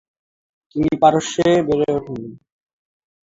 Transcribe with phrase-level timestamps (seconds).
[0.69, 2.21] তিনি পারস্যে বেড়ে উঠেন।